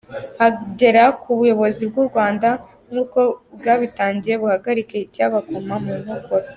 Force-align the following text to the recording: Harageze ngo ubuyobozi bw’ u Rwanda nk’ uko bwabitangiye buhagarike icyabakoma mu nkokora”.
Harageze 0.39 1.03
ngo 1.11 1.25
ubuyobozi 1.33 1.83
bw’ 1.89 1.95
u 2.03 2.05
Rwanda 2.09 2.47
nk’ 2.91 2.97
uko 3.03 3.19
bwabitangiye 3.57 4.35
buhagarike 4.41 4.95
icyabakoma 5.05 5.75
mu 5.83 5.93
nkokora”. 6.01 6.47